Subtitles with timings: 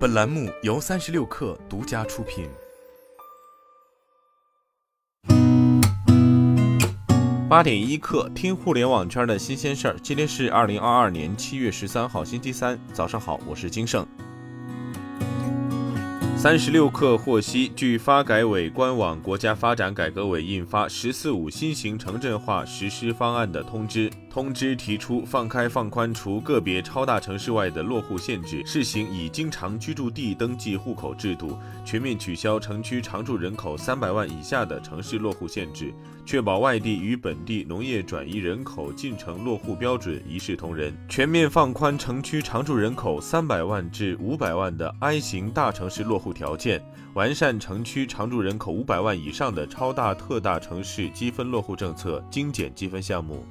[0.00, 2.48] 本栏目由三十六氪独家出品。
[7.50, 9.96] 八点一刻，听互联网圈的新鲜事儿。
[10.02, 14.06] 今天是二零二二年七月十三号，星期三，早上好，我是金盛。
[16.40, 24.10] 三十六氪获悉，据发改委官网，国家发展改革委印发《“十四五”新型城镇化实施方案》的通知。
[24.30, 35.92] 通知提出，放开放宽除个别超大城市外的落户限制，试行以经常居住地登记户口制度，全面取消城区常住人口三百万以下的城市落户限制，
[36.24, 46.82] 确保外地与本地农业转移人口进城落户标准一视同仁，全面放宽城区常住人口三百万至五百万的 I 型大城市落户条件，
[47.14, 53.44] 完善城区常住人口五百万以上的超大特大城市积分落户政策精简积分项目。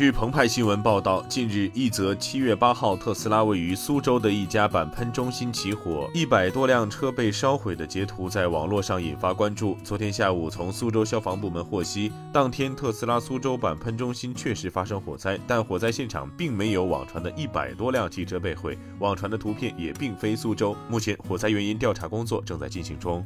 [0.00, 9.76] 据澎湃新闻报道，近日一则七月八号特斯拉位于苏州的一家钣喷中心起火，一百多辆车被烧毁的截图在网络上引发关注。
[9.84, 20.74] 昨天下午，从苏州消防部门获悉，当天特斯拉苏州钣喷中心确实发生火灾，但火灾现场并没有网传的一百多辆汽车被毁，网传的图片也并非苏州。
[20.88, 23.22] 目前，火灾原因调查工作正在进行中。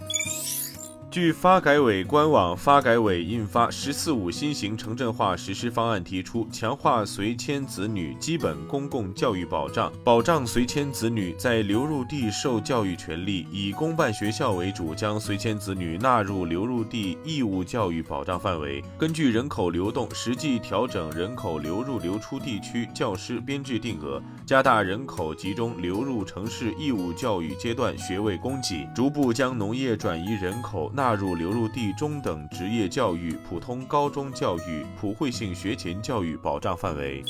[1.15, 18.83] 据发改委官网，发改委印发《“十四五”新型城镇化实施方案》，提出强化随迁子女基本公共教育保障，保障随迁子女在流入地受教育权利，以公办学校为主，将随迁子女纳入流入地义务教育保障范围。
[18.99, 31.04] 根据人口流动实际调整人口流入流出地区教师编制定额，加大人口集中流入城市义务教育阶段学位供给，逐步将农业转移人口纳。
[31.05, 37.23] 纳入流入地中等职业教育、普通高中教育、普惠性学前教育保障范围。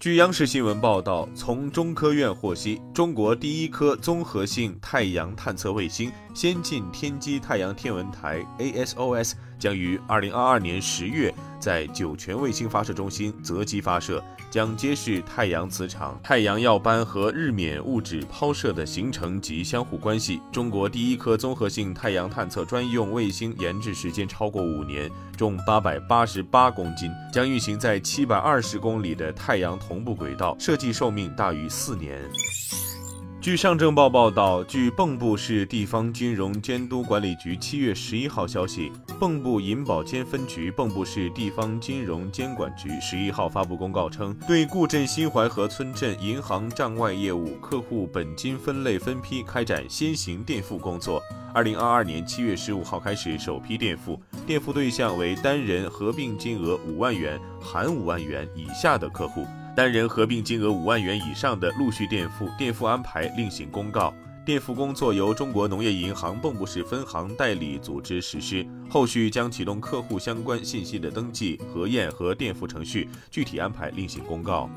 [0.00, 14.22] 据央视新闻报道，从中科院获悉，中国第一颗综合性太阳探测卫星——先进天基太阳天文台 （ASOS） 将于二零二二年十月在酒泉卫星发射中心择机发射。
[14.50, 20.40] 将揭示太阳磁场、太阳耀斑和日冕物质抛射的形成及相互关系。
[20.50, 32.18] 中国第一颗综合性太阳探测专用卫星研制时间超过五年，重八百八十八公斤，将运行在七百二十公里的太阳同步轨道，设计寿命大于四年。
[33.40, 38.90] 据上证报报道，据蚌埠市地方金融监督管理局七月十一号消息，
[39.20, 51.22] 蚌埠银保监分局、蚌埠市地方金融监管局十一号发布公告称，对固镇新淮河村镇银行账外业务客户本金分类分批开展先行垫付工作。
[51.54, 59.46] 二零二二年七月十五号开始首批垫付，垫付对象为单人合并金额五万元含五万元以下的客户。
[59.78, 64.12] 单人合并金额五万元以上的陆续垫付，垫付安排另行公告。
[64.44, 74.68] 垫付工作由中国农业银行蚌埠市分行代理组织实施，后续将启动客户相关信息的登记、核验和垫付程序，具体安排另行公告。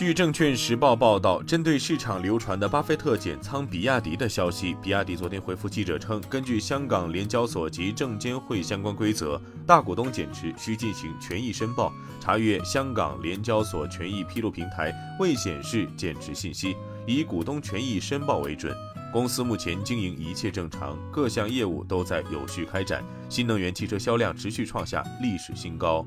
[0.00, 14.90] 据证券时报报道，针对市场流传的巴菲特减仓比亚迪的消息，比亚迪昨天回复记者称，根据香港联交所及证监会相关规则，大股东减持需进行权益申报，查阅香港联交所权益披露平台
[15.20, 16.74] 未显示减持信息，
[17.06, 18.74] 以股东权益申报为准。
[19.12, 26.06] 公司目前经营一切正常，各项业务都在有序开展，新能源汽车销量持续创下历史新高。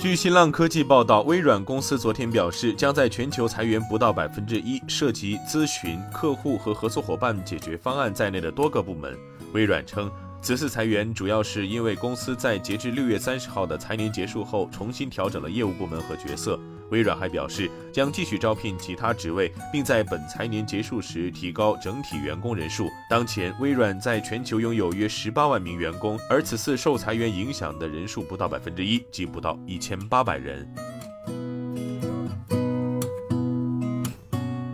[0.00, 9.14] 据新浪科技报道，微软公司昨天表示，将在全球裁员不到百分之一，涉及咨询、客户和合作伙伴解决方案在内的多个部门。
[9.52, 10.10] 微软称。
[10.40, 16.58] 此次裁员主要是因为公司在截至六月三十号的财年结束后，重新调整了业务部门和角色。
[16.90, 22.88] 微软还表示，将继续招聘其他职位，并在本财年结束时提高整体员工人数。
[23.08, 30.68] 当前，微软在全球拥有约十八万名员工，而此次受裁员影响的人数不到百分之一，即不到一千八百人。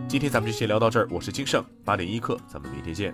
[0.07, 3.13] 今天咱们就先聊到这儿，我是金盛，八点一刻，咱们明天见。